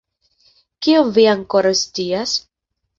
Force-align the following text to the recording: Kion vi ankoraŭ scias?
Kion 0.87 1.13
vi 1.19 1.27
ankoraŭ 1.37 1.77
scias? 1.85 2.39